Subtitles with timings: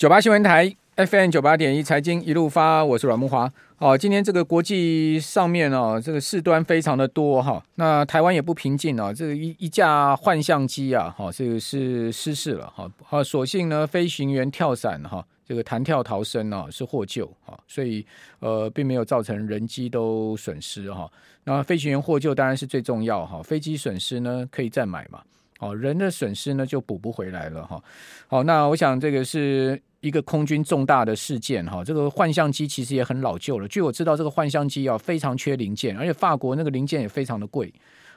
[0.00, 3.50] 九八新闻台 FM 九八点一财经一路发，我是阮慕驊。
[3.76, 7.62] 哦，今天这个国际上面哦，这个事端非常的多哈。
[7.74, 12.90] 那台湾也不平静啊，这个一一架幻象机啊，哈，这个是失事了哈。
[13.04, 18.02] 好，所幸呢，飞行员跳伞哈，这个弹跳逃生啊，是获救哈，所以
[18.38, 21.06] 呃，并没有造成人机都损失哈。
[21.44, 25.20] 那飞行员获救当然是最重要哈，飞机损失呢可以再买嘛。
[25.60, 27.80] 哦，人的损失呢就补不回来了哈。
[28.26, 31.84] 好，那我想这个是一个空军重大的事件哈。
[31.84, 37.72] 这个幻象机其实也很老旧了，据我知道，这个幻象机啊非常缺零件，而且法国那个零件也非常的贵。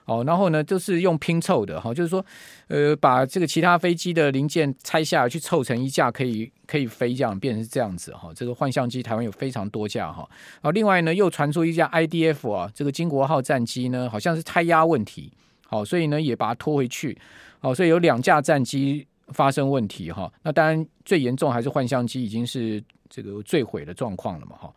[0.05, 2.25] 好，然后呢都是用拼凑的哈，就是说
[2.67, 8.29] 呃把这个其他飞机的零件拆下来去凑成一架可以可以飞这样，变成这样子哈。
[8.35, 10.29] 这个幻象机台湾有非常多架哈。
[10.61, 15.31] 好，另外呢又传出一架 IDF 啊，这个金国号战机呢好像是胎压问题。
[15.73, 17.17] 好，所以呢也把它拖回去。
[17.59, 20.31] 好，所以有两架战机发生问题哈。
[20.43, 24.71] 那当然最严重还是幻象机已经是这个坠毁的状况了嘛哈。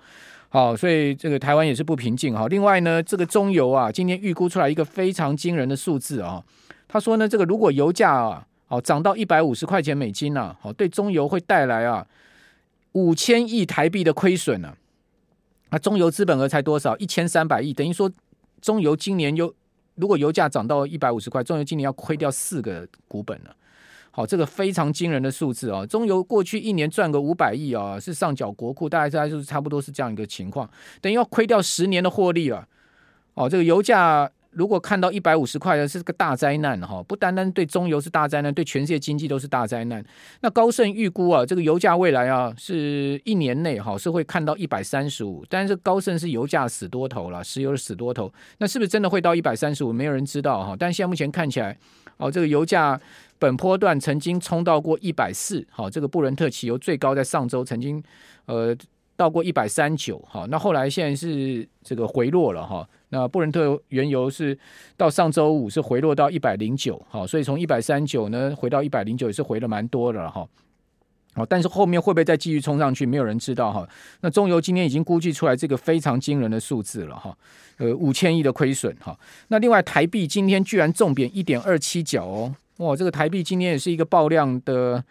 [0.48, 2.48] 好，所以这个台湾也是不平静哈。
[2.48, 6.42] 另外呢，这个中油啊，今天预估出来一个非常惊人的数字啊。
[6.88, 12.06] 他说呢，这个如果油价啊，好涨到一百五十块钱美金啊，好对中油会带来啊
[12.92, 14.72] 五千亿台币的亏损呢。
[15.68, 16.96] 那中油资本额才多少？
[16.96, 18.10] 一千三百亿，等于说
[18.62, 19.52] 中油今年又。
[19.96, 23.54] 如果油价涨到一百五十块，中油今年要亏掉四个股本了。
[24.10, 25.84] 好，这个非常惊人的数字啊！
[25.84, 32.66] 中油过去一年赚个五百亿啊，是上缴国库，大概大概就是差不多是这样一个情况，等于要亏掉十年的获利了。
[33.34, 34.30] 哦，这个油价。
[34.56, 40.02] 如果看到一百五十块的是个大灾难哈，不单单对中油是大灾难，对全世界经济都是大灾难。
[40.40, 49.92] 那高盛预估啊，这个油价未来啊是一年内哈是会看到一百三十五，但是高盛是油价死多头了，石油的死多头，那是不是真的会到一百三十五？
[49.92, 50.74] 没有人知道哈。
[50.78, 51.76] 但现在目前看起来，
[52.16, 52.98] 哦，这个油价
[53.38, 58.02] 本波段曾经冲到过一百四，好，这个布伦特汽油最高在上周曾经
[58.46, 58.74] 呃。
[59.16, 62.86] 到过一百三九，哈，那后来现在是这个回落了哈。
[63.08, 64.56] 那布伦特原油是
[64.96, 70.46] 到上周五是回落到一百零九，哈，所以从一百三九呢回到一百零九也是回了蛮多的了哈。
[71.34, 73.88] 好，但是后面会不会再继续冲上去，没有人知道哈。
[74.20, 77.36] 那中油今天已经估计出来这个非常惊人的数字了哈，
[77.78, 79.18] 呃，五千亿的亏损哈。
[79.48, 85.02] 那另外台币今天居然重贬一点二七角哦，哇，这个台币今天也是一个爆量的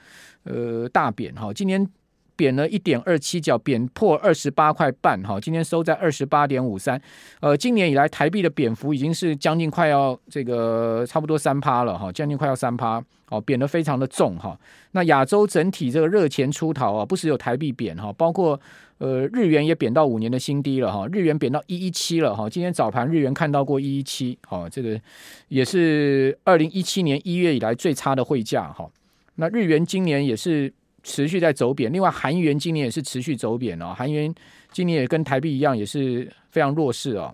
[0.44, 1.90] 呃大贬哈，今天。
[2.35, 7.01] 贬了一点二七角，贬破二十八块半哈，今天收在二十八点五三。
[7.40, 14.57] 呃，今年以来台币的贬幅已经是将近快要这个差不多三趴了哈，将近快要三趴哦，贬得非常的重哈。
[14.91, 18.59] 那亚洲整体这个热钱出逃啊，不时有台币贬哈，包括
[18.97, 22.50] 呃日元也贬到五年的新低了哈，日元贬到一一七了哈。
[22.50, 25.00] 今天早盘日元看到过一一七，好，这个
[25.47, 28.90] 也是二零一七年一月以来最差的汇价哈。
[29.35, 30.73] 那日元今年也是。
[31.06, 34.34] 持续在走贬，另外韩元今年也是持续走贬哦，韩元
[34.72, 37.32] 今年也跟台币一样，也是非常弱势哦，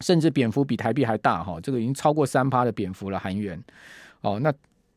[0.00, 3.62] 甚至贬幅比台币还大哈，这个已经超过三趴的贬幅了韩元
[4.22, 4.40] 哦。
[4.40, 4.50] 那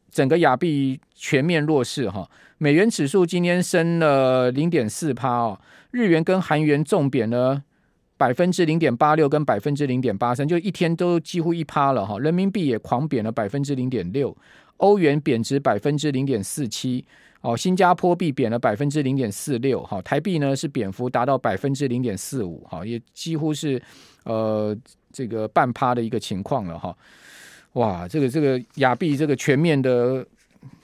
[0.09, 2.25] 整个亚币全面弱势哈，
[2.57, 5.59] 美元指数今天升了零点四趴哦，
[5.91, 7.61] 日元跟韩元重贬了
[8.15, 14.33] 百分之零点八六跟百分之零点八三，就一天都几乎一趴了哈，人民币也狂贬了百分之零点六，
[14.77, 17.03] 欧元贬值百分之零点四七。
[17.41, 23.81] 哦，新加坡币贬了百分之零点四六，哈，台币呢是贬幅达到百分之零点四五，哈，也几乎是
[24.23, 24.75] 呃
[25.13, 26.93] 这个半趴的一个情况了，哈，
[27.73, 30.25] 哇，这个这个亚币这个全面的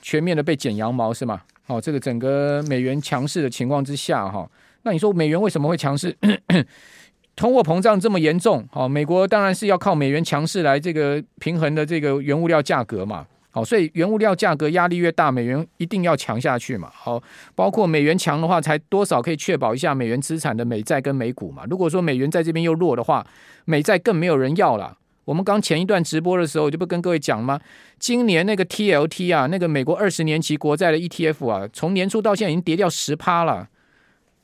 [0.00, 1.42] 全面的被剪羊毛是吗？
[1.66, 4.50] 哦，这个整个美元强势的情况之下，哈，
[4.82, 6.16] 那你说美元为什么会强势？
[7.36, 13.26] 通货膨胀这么严重，哦，美国当然是要靠美元强势来这个平衡的这个原物料价格嘛。
[13.56, 16.90] 好，所以原物料价格压力越大，美元一定要强下去嘛。
[16.92, 17.22] 好，
[17.54, 21.62] 包括美元强的话，才多少可以确保一下美元资产的美债跟美股嘛。
[21.70, 23.26] 如果说美元在这边又弱的话，
[23.64, 24.98] 美债更没有人要了。
[25.24, 27.58] 我们刚前一段直播的时候，我就不跟各位讲吗？
[27.98, 33.70] 今年那个 TLT 啊，那个美国二十年期国债的 ETF 啊，从年初到现在已经跌掉十趴了。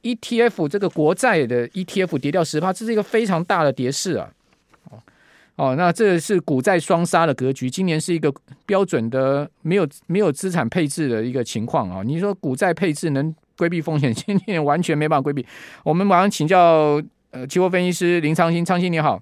[0.05, 4.31] ETF 这个国债的 ETF 跌掉十趴，这是一个非常大的跌势啊。
[5.56, 7.70] 哦，那这是股债双杀的格局。
[7.70, 8.32] 今年是一个
[8.66, 12.02] 标准的没有没有资产配置的一个情况啊。
[12.02, 14.12] 你说股债配置能规避风险？
[14.14, 15.46] 今年完全没办法规避。
[15.84, 17.00] 我们马上请教
[17.31, 19.20] 呃，期货分析师林昌兴，昌兴你好。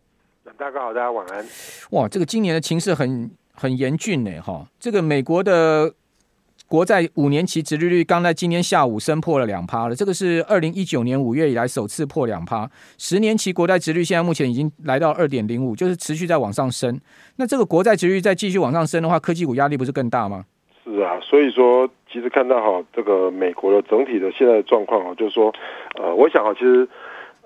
[0.57, 1.45] 大家好，大家晚安。
[1.91, 4.67] 哇，这个今年的情势很很严峻呢，哈。
[4.79, 5.95] 这个美国的。
[6.71, 12.71] 国债五年期殖利率刚在今天下午升破了两趴了，这个是二零一九年五月以来首次破两趴。
[12.97, 16.97] 十年期国债殖率现在目前已经来到二点零五，就是持续在往上升。
[17.39, 20.45] 那这个国债殖率再继续往上升的话，科技股压力不是更大吗？
[20.85, 25.53] 是啊，所以说其实看到哈，这个美国的整体的现在的状况啊，就是说，
[26.01, 26.89] 呃，我想啊，其实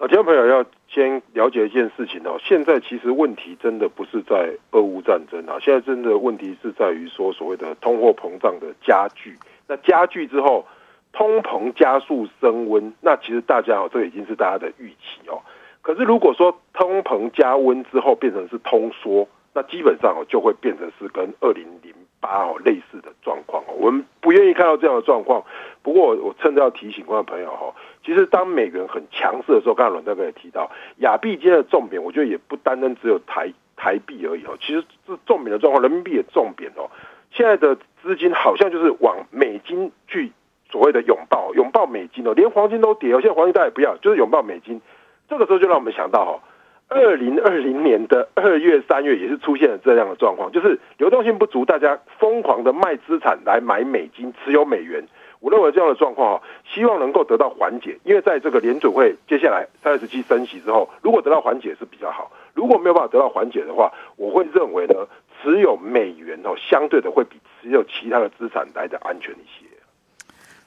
[0.04, 9.34] 呃，听众朋友要先了解一件事情哦，现在其实问题真的不是在俄乌战争啊，现在真的问题是在于说所谓的通货膨胀的加剧。
[9.66, 10.66] 那加剧之后，
[11.14, 15.40] 通膨加速升温，那其实大家哦，这已经是大家的预期哦。
[15.80, 23.72] 可是如果说通膨加温之后变成是通缩，那基本上哦就会变成是跟二零零八哦类似的状况哦。
[23.78, 25.42] 我们不愿意看到这样的状况。
[25.84, 30.70] 不过我趁着要提醒观众朋友哈，其实当美元很强势的时候，刚才伦大哥也提到，
[31.00, 34.56] 亚币间的重贬，我觉得也不单单只有台台币而已哦。
[34.62, 36.90] 其实是重贬的状况，人民币也重贬哦。
[37.30, 40.32] 现在的资金好像就是往美金去
[40.70, 43.20] 所谓的拥抱拥抱美金哦，连黄金都跌哦。
[43.20, 44.80] 现在黄金大家也不要，就是拥抱美金。
[45.28, 46.40] 这个时候就让我们想到哈，
[46.88, 55.04] 二零二零年的二月、三月也是出现了这样的状况，就是流动性不足，大家疯狂的卖资产来买美金，持有美元。
[55.44, 56.42] 我认为这样的状况哈，
[56.72, 64.94] 希望能够得到缓解，因为在这个联准会接下来三月十七升息之后，如果得到缓解是比较好，如果没有办法得到缓解的话，我会认为呢，
[65.42, 69.66] 持有美元哦，相对的会比持有其他的资产来的安全一些。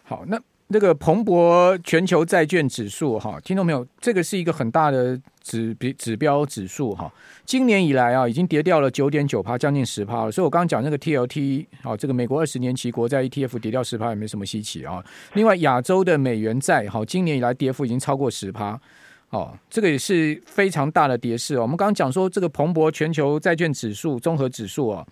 [0.03, 0.39] 好，那。
[0.69, 3.87] 那个彭博全球债券指数哈，听到没有？
[4.01, 7.11] 这个是一个很大的指标指标指数哈。
[7.45, 10.31] 今年以来啊，已经跌掉了九点九趴，将近十趴了。
[10.31, 15.03] 所以我刚刚讲那个 TLT 啊，这个美国二十年期国债 ETF 跌掉十趴也没什么稀奇啊。
[15.33, 18.79] 另外，亚洲的美元债哈，今年以来跌幅已经超过十趴
[19.29, 21.57] 哦，这个也是非常大的跌势。
[21.57, 25.05] 我们刚刚讲说，这个蓬勃全球债券指数综合指数啊，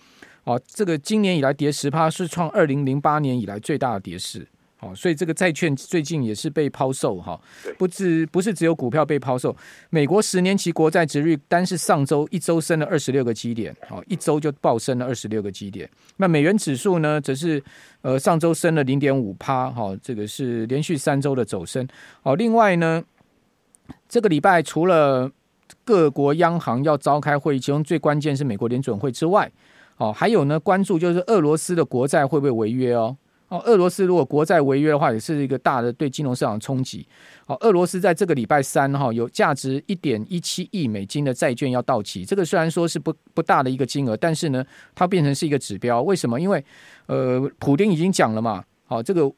[0.44, 4.46] 哦，这个今年以来跌十趴，是创二零零八年以来最大的跌势。
[4.86, 7.40] 哦，所以这个债券最近也是被抛售哈，
[7.78, 9.56] 不只不是只有股票被抛售，
[9.90, 15.90] 美国十年期国债值率单是上周一周升了二十六个基点，好，一周就暴升了二十六个基点。
[16.18, 17.62] 那美元指数呢，则是
[18.02, 21.88] 呃上周升了零点五趴，哈，这个是连续三周的走升。
[22.22, 23.04] 哦，另外呢，
[24.08, 25.32] 这个礼拜除了
[25.84, 29.52] 各国央行要召开会议，其中最关键是美国联准会之外，
[29.98, 33.18] 哦，还有呢关注就是俄罗斯的国债会不会违约哦。
[33.48, 37.08] 哦，俄罗斯如果国债违约的话，也是一个大的对金融市场的冲击。
[37.46, 42.26] 好，俄罗斯在这个礼拜三哈，有价值一点一七亿美金的债券要到期。
[42.26, 44.66] 这个虽然说是不不大的一个金额，但是呢，
[44.96, 46.02] 它变成是一个指标。
[46.02, 46.42] 为什么？
[46.42, 46.64] 因为
[47.06, 48.64] 呃，普丁已经讲了嘛。
[48.86, 49.32] 好，这个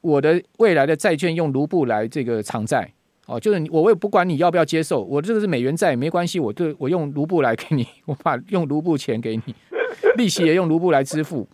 [0.00, 2.92] 我的未来的债券用卢布来这个偿债。
[3.26, 9.54] 哦，就是我我也不管你要不要接受，我这个是美元债没关系，我对我用卢布来给你，我把用卢布钱给你，
[10.16, 11.48] 利息也用卢布来支付。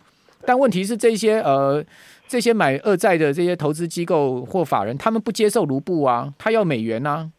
[0.49, 1.85] 但问题是，这些呃，
[2.27, 7.29] 这些买二债的这些投资机构或法人，他们不接受卢布啊，他要美元啊。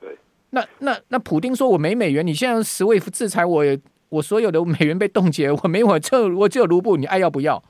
[0.00, 0.16] 对。
[0.50, 3.64] 那那那，普丁说我没美元，你现在 SWIFT 制裁我，
[4.10, 7.60] 我所有的美元被冻结，我没我这 我只有卢布，你爱要不要？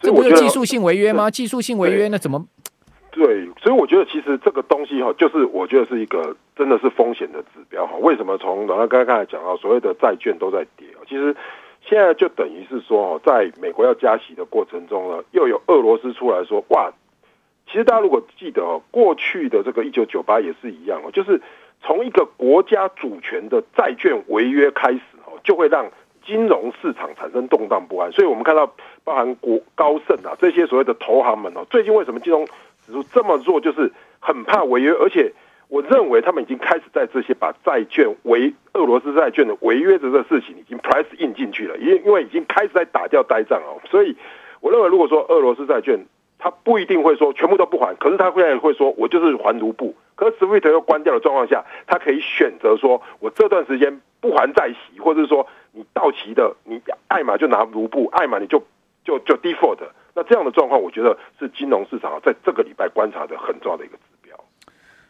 [0.00, 1.30] 这不是技术性违约吗？
[1.30, 2.46] 技术性违约那怎么？
[3.10, 7.92] 对，所以我觉得其实这个东西哈，就是我觉得是一个真的是风险的指标哈。
[8.00, 11.04] 为什么从老刚刚才讲到所谓的债券都在跌啊？
[11.06, 11.36] 其实。
[11.84, 16.92] 现在就等于是说，在美国要加息的过程中呢，又有俄罗斯出来说，哇，
[17.66, 21.40] 其实大家如果记得哦，过去的这个一九九八也是一样哦，就是
[21.82, 25.90] 从一个国家主权的债券违约开始哦，就会让
[26.24, 28.10] 金融市场产生动荡不安。
[28.12, 28.72] 所以我们看到，
[29.04, 32.46] 包含国高盛啊这些所谓的投行们哦，最近为什么金融
[32.86, 35.32] 指数这么弱，就是很怕违约，而且。
[35.72, 44.14] 我认为他们已经开始在这些把债券违俄罗斯债券的违约的这个事情已经 price in 进去了，因因为已经开始在打掉呆账哦，所以
[44.60, 46.04] 我认为如果说俄罗斯债券
[46.38, 58.62] 他不一定会说全部都不还，可是他会会说我就是还卢布，可是 SWIFT 又关掉的状况下，他可以选择说我这段时间不还债息，或者是说你到期的你爱嘛就拿卢布，爱嘛你就
[59.06, 59.78] 就就 default，
[60.14, 63.96] 那这样的状况我觉得是金融市场在这个礼拜观察的很重要的一个。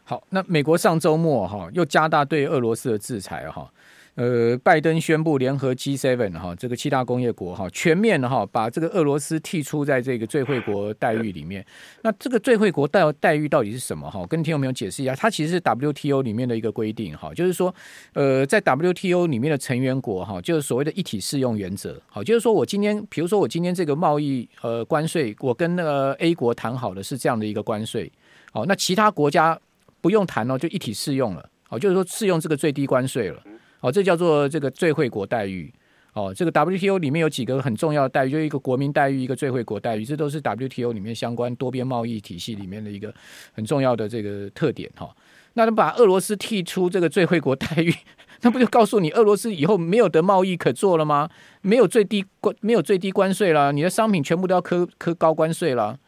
[0.04, 3.72] 好，那美国上周末哈又加大对俄罗斯的制裁哈，
[4.16, 11.64] 呃，拜登宣布联合 G7 哈这个七大工业国哈全面哈把这个俄罗斯剔出在这个最惠国待遇里面。
[12.02, 14.26] 那这个最惠国待待遇到底是什么哈？
[14.26, 17.72] 跟听众朋友解释一下，它其实是 WTO 里面的一个规定哈，就是说
[18.12, 21.98] 呃在 WTO 里面的成员国哈，就是所谓的一体适用原则。
[22.08, 28.10] 好，就是说我今天比如说我今天这个贸易呃关税，我跟那个 A 国谈好的是这样的一个关税，
[28.52, 29.58] 好，那其他国家。
[30.02, 31.48] 不用谈哦，就一体适用了。
[31.70, 33.42] 哦，就是说适用这个最低关税了。
[33.80, 35.72] 哦，这叫做这个最惠国待遇。
[36.12, 43.14] 哦，这个 WTO 里面有几个很重要的待遇，就一个国民待遇，一个最惠国待遇，这都是 WTO 里面相关多边贸易体系里面的一个
[43.52, 45.08] 很重要的这个特点哈。
[45.54, 47.94] 那他把俄罗斯剔出这个最惠国待遇，
[48.42, 51.30] 那不就告诉你，俄罗斯以后没有得贸易可做了吗？
[51.62, 55.98] 没有最低关，没有最低关税了，你的商品全部都要课课高关税了。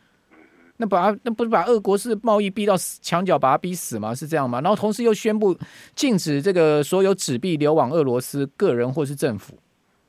[0.76, 4.14] 那把他那不是把俄国是贸易逼到墙角，把他逼死吗？
[4.14, 4.60] 是这样吗？
[4.60, 5.56] 然后同时又宣布
[5.94, 9.54] 禁止这个所有纸币流往俄罗斯个人或是政府，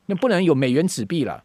[0.08, 1.44] 那不能有美元纸币了。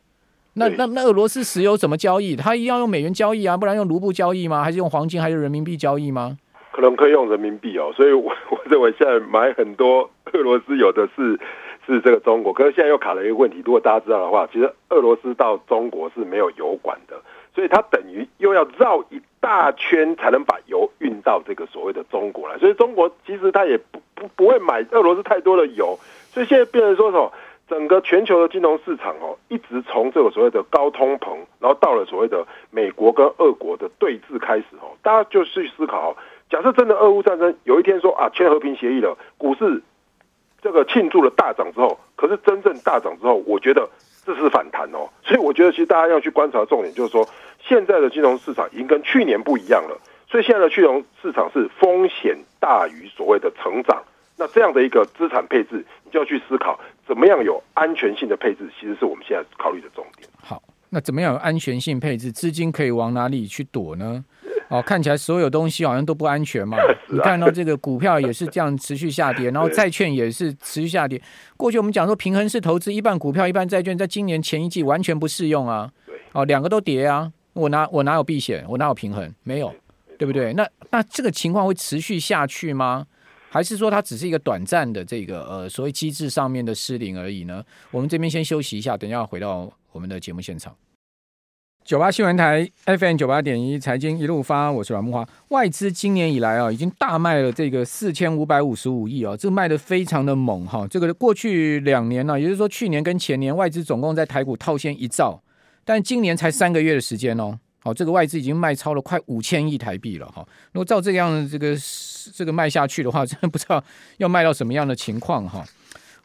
[0.54, 2.34] 那那那俄罗斯石油怎么交易？
[2.34, 4.64] 他一定要用美元交易啊，不然用卢布交易吗？
[4.64, 6.38] 还是用黄金还是人民币交易吗？
[6.72, 7.92] 可能可以用人民币哦。
[7.94, 11.38] 所以我 我认为现在买很多俄罗斯有的是
[11.86, 13.62] 是这个中国，可是现在又卡了一个问题。
[13.64, 17.14] 如果大家知道的话，其实俄罗斯到中国是没有油管的。
[17.60, 25.98] 所以它等于又要绕一大圈才能把油运到这个所谓的中国来，所以中国其实它也不不不会买俄罗斯太多的油，
[26.32, 27.30] 所以现在变成说什么，
[27.68, 36.16] 整个全球的金融市场哦，一直从这个所谓的高通膨，然后到了所谓的美国跟俄国的对峙开始哦，大家就去思考，
[36.48, 39.82] 假设真的俄乌战争有一天说啊签和平协议了，股市
[40.62, 43.86] 这个庆祝了大涨之后，可是真正大涨之后，我觉得。
[44.22, 47.26] 这是反弹哦，所以我觉得其实大家要去观察重点就是说，
[47.70, 49.96] 现在的金融市场已经跟去年不一样了，
[50.28, 54.02] 所以现在的金融市场是风险大于所谓的成长。
[54.36, 60.28] 那这样的一个资产配置，你就要去思考怎么样有安全性的配置，其实是我们现在考虑的重点。
[60.42, 62.32] 好，那怎么样有安全性配置？
[62.32, 64.24] 资金可以往哪里去躲呢？
[64.68, 66.76] 哦，看起来所有东西好像都不安全嘛。
[67.08, 71.20] 你看到这个股票也是这样持续下跌， 然后债券也是持续下跌。
[71.56, 75.90] 过去我们讲说平衡式投资，一半股票一半债券，在今年前一季完全不适用啊。
[76.32, 77.30] 哦，两个都跌啊。
[77.60, 78.64] 我哪我哪有避险？
[78.68, 79.32] 我哪有平衡？
[79.42, 79.74] 没有，
[80.18, 80.52] 对不对？
[80.54, 83.06] 那那这个情况会持续下去吗？
[83.50, 87.64] 还是说它只是一个短暂的这个呃所谓机制上面的失灵而已呢？
[87.90, 90.74] 我们这边先休息一下，等一下回到我们的节目现场。
[91.82, 95.26] 九八新闻台 FM 九八点一财经一路发，我是阮木华。
[95.48, 100.86] 外资今年以来啊，已经大卖了这个四千五百五十五亿啊，这个卖的非常的猛哈。
[100.88, 105.42] 这个过去两年呢、啊，也就是说去年跟前年，外资总共在台股套现一兆，
[105.84, 110.46] 但今年才三个月的时间哦，哦，这个外资已经卖超了快五千亿台币了哈。
[110.72, 111.76] 如果照这样的这个
[112.34, 113.82] 这个卖下去的话，真的不知道
[114.18, 115.64] 要卖到什么样的情况哈。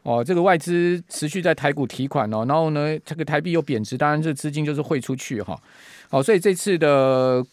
[0.04, 5.60] 哦，这个外资持续在台股提款哦，然后呢，这个台币又贬值，当然这资金就是汇出去哈。
[6.12, 7.44] 哦，所以这次的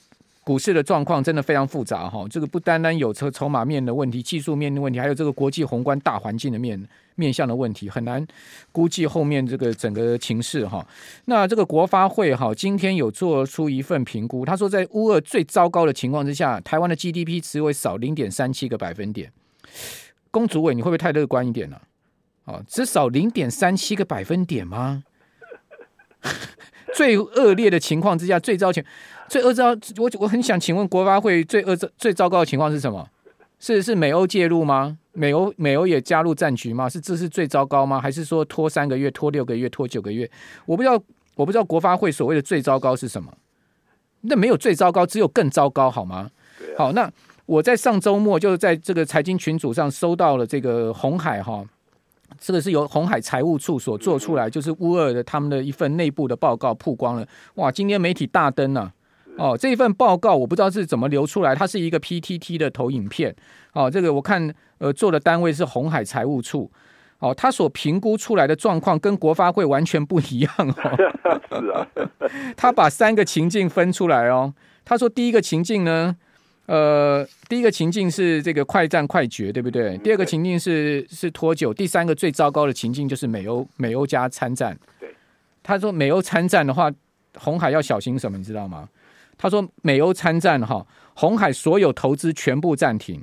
[0.45, 2.27] 股市的状况真的非常复杂哈。
[2.29, 8.27] 这个不单单有筹筹码面的问题、技术面的问题，还有这个国际宏观大环境的面面向的问题，很难
[8.73, 10.85] 估计后面这个整个情势哈。
[11.27, 19.33] 那这个国发会哈，今天有做出一份评估，他说在乌俄最糟糕的情况之下，台湾的 GDP 只会少零点三七个百分点。
[20.31, 21.81] 龚主委，你会不会太乐观一点呢？
[22.47, 25.05] 哦，只少零点三七个百分点吗？
[26.95, 28.85] 最恶劣的情况之下，最糟情，
[29.33, 33.09] 最恶糟，我我很想请问国发会最恶最糟糕的情况是什么？
[33.59, 34.99] 是是美欧介入吗？
[35.13, 36.87] 美欧美欧也加入战局吗？
[36.87, 37.99] 是这是最糟糕吗？
[37.99, 40.31] 还是说拖三个月、拖六个月、拖九个月？
[40.67, 41.03] 我不知道，
[41.35, 43.33] 我不知道国发会所谓的最糟糕是什么？
[44.21, 46.31] 那没有最糟糕，只有更糟糕，好吗？
[46.77, 47.11] 好，那
[47.47, 51.65] 我在上周末就是在这个财经群组上收到了这个红海哈。
[52.39, 57.27] 这个是由红海财务处所做出来，就是乌尔的他们的一份内部的报告曝光了。
[57.55, 58.93] 哇，今天媒体大登啊！
[59.37, 63.35] 哦，这一份报告我不知道是怎么流出来，它是一个 PTT 的投影片。
[63.73, 66.71] 哦，这个我看呃做的单位是红海财务处。
[67.19, 70.75] 哦，他所评估出来的状况跟国发会完全不一样哦。
[71.49, 71.87] 是啊，
[72.57, 74.53] 他把三个情境分出来哦。
[74.85, 76.17] 他说第一个情境呢。
[76.67, 79.99] 呃，第一个情境是这个快战快决，对不对？
[79.99, 84.79] 第二个情境是是拖久，第三个最糟糕的情境就是美欧美欧加参战。
[85.01, 85.13] 对，
[85.61, 86.91] 他说美欧参战的话，
[87.37, 88.39] 红海要小心什么？
[88.39, 88.89] 你知道吗？
[89.43, 93.21] 他说美欧参战哈，红海所有投资全部暂停，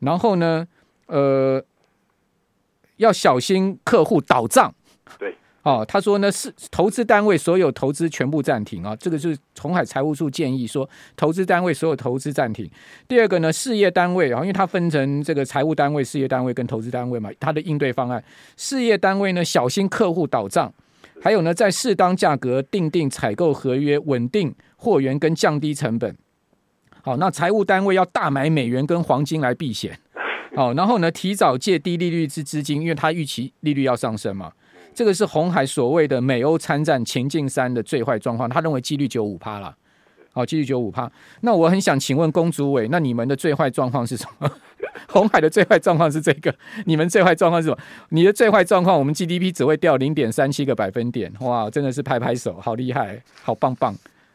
[0.00, 0.66] 然后呢，
[1.06, 1.64] 呃，
[2.96, 4.74] 要小心客户倒账。
[5.16, 5.36] 对。
[5.62, 12.68] 哦，他说呢是投资单位所有投资全部暂停啊，这个是红海财务处建议说，投资单位所有投资暂停。
[13.06, 18.22] 第二个呢，事业单位啊，因为它分成这个财务单位、事业单位跟投资单位嘛，它的应对方案，
[18.56, 20.70] 事业单位呢小心客户倒账，
[21.24, 26.14] 还有呢在适当价格订定采购合约，稳定货源跟降低成本。
[27.00, 29.98] 好，那财务单位要大买美元跟黄金来避险。
[30.54, 34.52] 好，然后呢提早借低利率之资金，因为它预期利率要上升嘛。
[34.92, 39.74] 这个是红海所谓的美欧参战情境三的最坏状况，他认为几率九五趴啦。
[40.30, 41.10] 好，几率九五趴。
[41.40, 44.50] 那我很想请问龚主委，那你们的最坏状况是什么？
[45.08, 46.54] 红海的最坏状况是这个，
[46.86, 47.78] 你们最坏状况是什么？
[48.10, 51.32] 你的最坏状况，我们 GDP 只会掉零点三七个百分点。
[51.40, 53.94] 哇，真的是拍拍手，好厉害，好棒棒。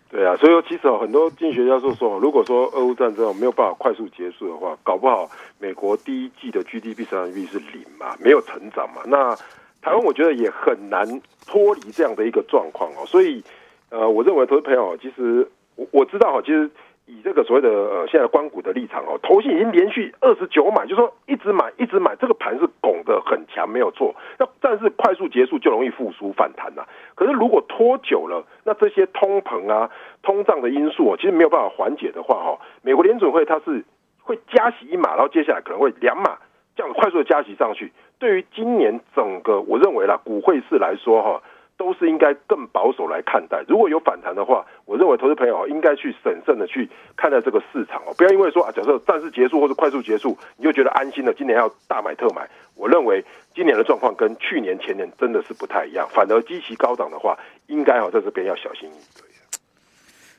[0.09, 9.01] 对啊，所以说其实很多经济学家说说，如果说俄乌战争没有办法快速结束的话，搞不好美国第一季的 GDP 成长率是零嘛，没有成长嘛。
[9.05, 9.35] 那
[9.81, 11.05] 台湾我觉得也很难
[11.45, 13.05] 脱离这样的一个状况哦。
[13.05, 13.43] 所以，
[13.89, 16.69] 呃，我认为投资朋友，其实我我知道哈，其实。
[17.09, 24.13] 以这个所谓的呃，现在官股的立场哦，投信已经连续二十九买，就是说一直买一直买，这个盘是拱的很强，没有错。
[24.37, 26.85] 那但是快速结束就容易复苏反弹呐。
[27.15, 29.89] 可是如果拖久了，那这些通膨啊、
[30.21, 33.83] 通胀的因素哦，其实没有办法缓解的话哈，美国联准会它是
[34.21, 36.37] 会加息一码，然后接下来可能会两码
[36.75, 37.91] 这样快速的加息上去。
[38.19, 41.41] 对于今年整个我认为啦，股汇市来说哈。
[41.79, 43.63] 都是应该更保守来看待。
[43.65, 52.48] 如果有反弹的话，我认为投资朋友应该去审慎的去看待这个市场哦，不要因为说啊，假设战事结束或者快速结束，你就觉得安心了，今年要大买特买。
[52.75, 53.24] 我认为
[53.55, 59.25] 今年的状况跟去年前年真的是不太一样，反而基期高涨的话，应该哦在这边要小心应对。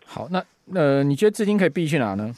[0.06, 0.44] 好，那
[0.74, 2.34] 呃，你觉得资金可以避去哪呢？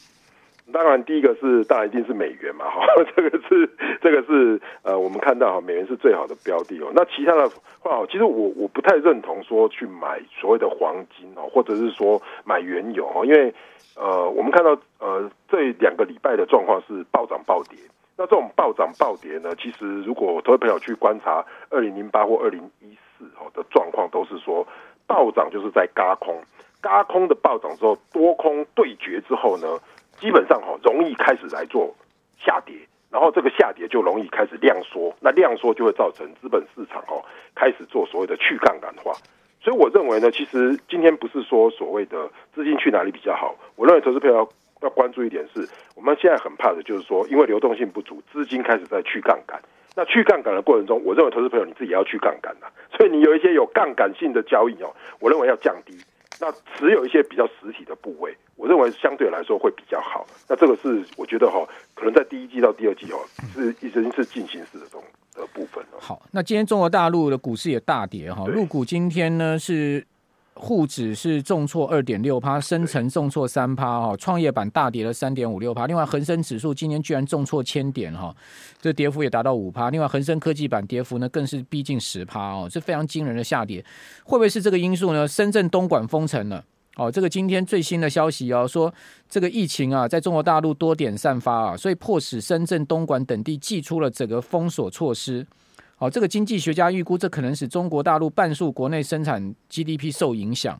[0.72, 3.68] 当然，第一个是当然一定是美元嘛，哈， 这个是
[4.00, 6.90] 这个是呃，我们看到哈，美元是最好的标的哦。
[6.94, 7.48] 那其他的
[7.80, 13.54] 话，其实我我不太认同说去买所谓的黄金哦，或者是说买原油哦，因为
[13.94, 17.78] 呃，我们看到呃这两个礼拜的状况是暴涨暴跌。
[18.14, 24.66] 那这种暴涨暴跌呢，其实如果投资朋友去观察二零零八或二零一四哦的状况，都是说
[25.06, 26.36] 暴涨就是在轧空，
[26.82, 29.78] 轧空的暴涨之后，多空对决之后呢，
[30.20, 31.94] 基本上哈容易开始来做
[32.38, 32.74] 下跌，
[33.10, 39.12] 然后这个下跌就容易开始量缩，那量缩就会造成资本市场哦开始做所谓的去杠杆化，
[39.60, 44.48] 所以我认为呢，其实今天不是说所谓的资金去哪里比较好，我认为投资朋友要
[44.82, 49.60] 要关注一点是，我们现在很怕的就是说，因为流动性不足，资金开始在去杠杆，
[49.94, 52.66] 那去杠杆的过程中，我认为投资朋友你自己也要去杠杆的，
[52.96, 55.96] 所以你有一些有杠杆性的交易哦，我认为要降低。
[56.42, 60.26] 那持有一些比较实体的部位，我认为相对来说会比较好。
[60.48, 63.20] 那这个是我觉得哈，可能在第一季到第二季哦，
[63.54, 65.04] 是已经是进行式的这种
[65.36, 65.84] 的部分。
[66.00, 70.04] 好，那今天中国大陆的股市也大跌哈，入股今天呢是。
[70.54, 75.86] 沪指是重挫二点六趴，深成重挫三趴哈，创业板大跌了三点五六趴。
[75.86, 78.34] 另外，恒生指数今天居然重挫千点哈，
[78.80, 79.90] 这跌幅也达到五趴。
[79.90, 83.84] 另外，恒生科技板跌幅呢更是逼近十趴哦，是非常惊人的下跌。
[84.24, 85.26] 会不会是这个因素呢？
[85.26, 86.62] 深圳东莞封城了
[86.96, 88.92] 哦，这个今天最新的消息哦，说
[89.28, 95.46] 这个疫情啊，在中国大陆多点散发啊，所以迫使深圳、东莞等地祭出了整个封锁措施。
[96.02, 100.76] 哦，这个经济学家预估，这可能使中国大陆半数国内生产 GDP 受影响。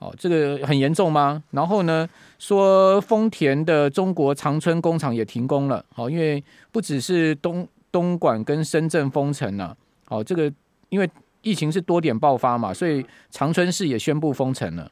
[0.00, 1.40] 哦，这个很严重吗？
[1.52, 2.08] 然后呢，
[2.40, 5.86] 说丰田的中国长春工厂也停工了。
[5.94, 6.42] 哦，因为
[6.72, 9.76] 不只是东东莞跟深圳封城了。
[10.08, 10.52] 哦，这个
[10.88, 11.08] 因为
[11.42, 14.90] 疫情是多点爆发嘛，所以长春市也宣布封城了。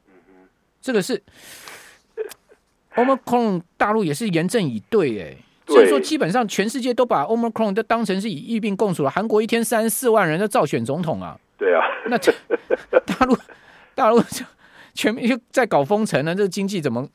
[0.81, 1.21] 这个是
[2.95, 5.37] Omicron 大陆也是严阵以对哎。
[5.73, 9.11] 所以说，基本上全世界都把 Omicron 都当成是以疫病共处了。
[9.11, 11.39] 韩国一天三十四万人在造选总统啊。
[11.59, 12.33] 对啊，那这
[13.07, 13.37] 大陆
[13.95, 14.45] 大陆就
[14.95, 17.07] 全面就在搞封城呢，这个经济怎么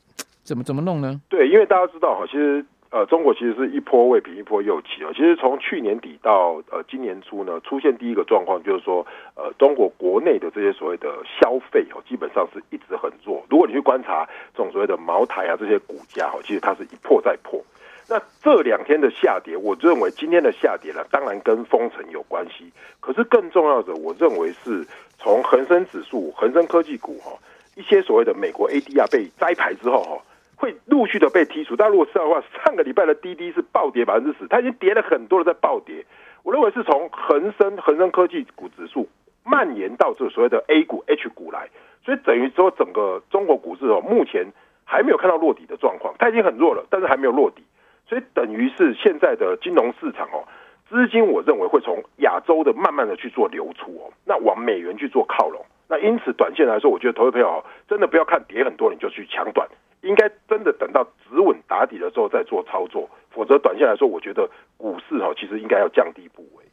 [0.42, 1.20] 怎么怎么弄呢？
[1.28, 5.10] 对，因为大家知道哈，其实呃，中国其实是一波未平一波又起啊。
[5.12, 13.44] 其实从去年底到呃今年初呢，出现第一个状况就是说，呃，中国国内的这些所谓的消费哦，基本上是一直很弱。
[13.50, 17.62] 如果你去观察这种所谓的茅台啊这些股价哈，其实它是一破再破。
[18.10, 22.72] 那这两天的下跌，我认为今天的下跌呢，当然跟封城有关系。
[23.00, 24.86] 可是更重要的，我认为是
[25.18, 27.32] 从恒生指数、恒生科技股哈，
[27.76, 30.18] 一些所谓的美国 ADR 被摘牌之后哈，
[30.56, 31.76] 会陆续的被剔除。
[31.76, 36.02] 但如果是的话，上个礼拜的滴滴是暴跌百分之十，它已经跌了很多了，在暴跌。
[36.44, 39.06] 我认为是从恒生恒生科技股指数
[39.44, 41.68] 蔓延到这所谓的 A 股 H 股来，
[42.02, 44.46] 所以等于说整个中国股市哦，目前
[44.84, 47.62] 还没有看到落底的状况，它已经很弱了，但是还没有落底。
[48.08, 50.42] 所以等于是现在的金融市场哦，
[50.88, 55.64] 资金我认为会从亚洲的慢慢的去做流出哦，那往美元去做靠拢。
[55.90, 59.68] 那因此短线来说，我觉得投资朋友真的不要看跌很多你就去抢短，
[60.02, 66.64] 应该真的等到止稳打底的时候再做操作，否则短线来说，我觉得股市哦其实应该要降低部位。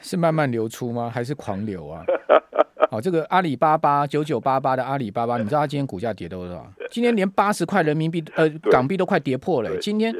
[0.00, 1.10] 是慢慢流出吗？
[1.14, 2.04] 还是狂流啊？
[2.92, 6.70] 好，这个阿里巴巴九九八八的阿里巴巴，你知道它今天股价跌多少？
[6.90, 10.14] 今天连八十块人民币呃港币都快跌破了，今天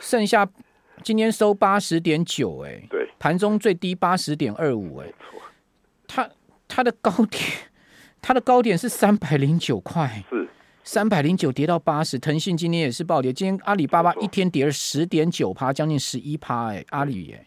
[0.00, 0.48] 剩下
[1.02, 5.12] 今天收八十点九，哎，对，盘中最低八十点二五，哎，
[6.06, 6.26] 它
[6.66, 7.42] 它的高点
[8.22, 10.48] 它的高点是三百零九块，是。
[10.82, 17.46] 三百零九跌到八十，腾讯今天也是暴跌，今天阿里巴巴一天跌了十点九趴，将近十一趴，哎，阿里哎。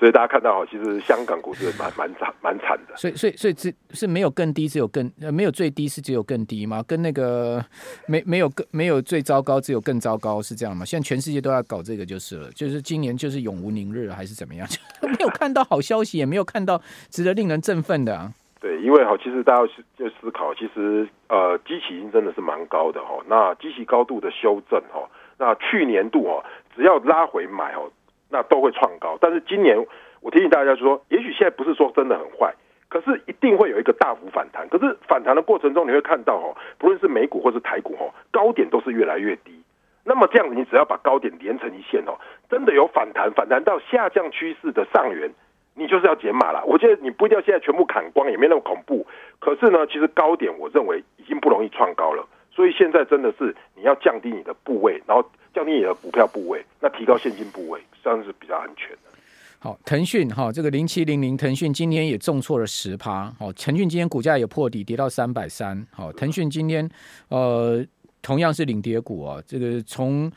[0.00, 2.96] 所以大家看到哈，其实香港股市蛮蛮惨蛮惨的。
[2.96, 6.82] 所以所以所以只是没有更低，只有更呃没有最低是只有更低吗？
[6.88, 7.62] 跟那个
[8.06, 10.86] 没没有更没有最糟糕，只有更糟糕是这样吗？
[10.86, 14.66] 现在全世界都要搞这个就是了，就是今年就是永无宁日还是怎么样？
[15.04, 18.32] 没有看到好消息，也没有看到值得令人振奋的啊。
[18.58, 19.66] 对，因为哈，其实大家
[19.98, 23.18] 就思考，其实呃，基期已经真的是蛮高的哈。
[23.26, 25.08] 那基期高度的修正哈，
[25.38, 26.44] 那去年度哈，
[26.76, 27.90] 只要拉回买哦，
[28.30, 29.18] 那都会创高。
[29.20, 29.76] 但是今年
[30.20, 32.54] 我提醒大家说，也许现在不是说真的很坏，
[32.88, 34.68] 可是一定会有一个大幅反弹。
[34.68, 39.62] 可是反弹的过程中，你会看到哈，不论是美股或是台股哈，高点都是越来越低。
[40.04, 42.16] 那么这样子，你只要把高点连成一线哦，
[42.48, 45.30] 真的有反弹，反弹到下降趋势的上缘。
[45.76, 49.06] 你就是要减码了，我觉得你不一定要现在全部砍光，也没那么恐怖。
[49.38, 59.10] 可是呢，其实高点我认为已经不容易创高了，所以现在真的是你要降低你的部位，然后降低你的股票部位，那提高现金部位，这样是比较安全的。
[59.58, 65.86] 好，腾讯哈，这个零七零零腾讯今天也重挫了十趴，好，腾讯今天股价也破底，跌到三百三。
[65.90, 66.88] 好，腾讯今天
[67.28, 67.84] 呃
[68.22, 70.30] 同样是领跌股啊，这个从。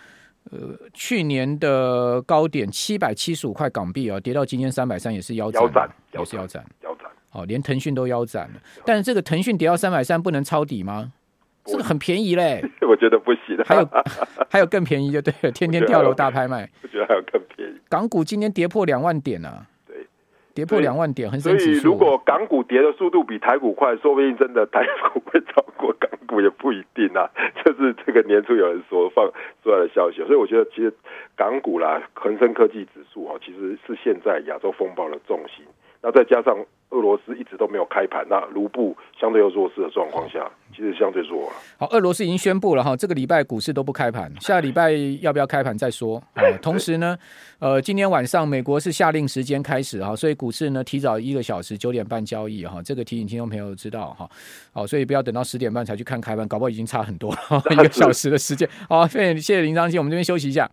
[0.51, 5.63] 呃，去年的高点七百七十五块港币啊，跌到今天三百三，也是腰斩，
[6.11, 7.09] 也是腰斩，腰斩。
[7.29, 8.61] 好，连腾讯都腰斩了。
[8.83, 11.13] 但是这个腾讯跌到三百三，不能抄底吗？
[11.65, 12.63] 这个很便宜嘞。
[12.87, 13.57] 我觉得不行。
[13.65, 13.89] 还有
[14.49, 16.69] 还有更便宜就对了，天天跳楼大拍卖。
[16.81, 17.73] 我觉得还有更便宜。
[17.89, 19.65] 港股今天跌破两万点啊。
[19.87, 19.95] 对
[20.53, 27.27] 跌破两万点，很所以如果港股跌的速度比台股快，说不定真的台股会超过港股，也不一定啊。
[27.65, 29.25] 就是这个年初有人说放
[29.63, 30.93] 出来的消息，所以我觉得其实
[31.35, 35.65] 港股啦，恒生科技指数啊，其实是现在亚洲风暴的重心。
[36.05, 36.53] 那再加上
[36.89, 41.49] 俄罗斯一直都没有开盘，那卢布相对又弱势的状况下，其实相对弱。
[41.77, 46.21] 好，俄罗斯已经宣布了哈，这个礼拜股市都不开盘，下礼拜要不要开盘再说。
[46.61, 47.17] 同时呢，
[47.59, 54.29] 呃，今天晚上美国是下令时间开始哈，所以股市呢提早一个小时九点半交易哈，这个提醒听众朋友知道哈。
[54.73, 57.39] 好，所以不要等到十点半才去看开盘，搞不好已经差很多了，
[57.71, 58.69] 一个小时的时间。
[58.89, 60.69] 好，谢谢谢谢林章基，我们这边休息一下。